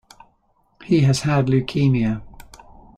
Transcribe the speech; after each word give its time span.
He 0.83 1.01
has 1.01 1.19
had 1.21 1.45
leukaemia. 1.45 2.23